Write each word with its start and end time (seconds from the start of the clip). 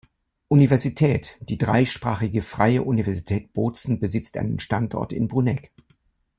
Universität: 0.47 1.37
Die 1.41 1.59
dreisprachige 1.59 2.41
Freie 2.41 2.81
Universität 2.81 3.53
Bozen 3.53 3.99
besitzt 3.99 4.35
einen 4.37 4.57
Standort 4.59 5.13
in 5.13 5.27
Bruneck. 5.27 5.71